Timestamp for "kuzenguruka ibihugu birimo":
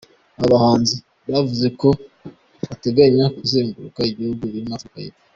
3.37-4.73